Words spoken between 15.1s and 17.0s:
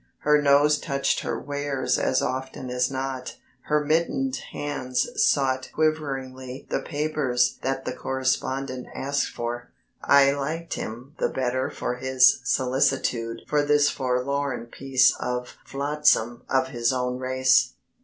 of flotsam of his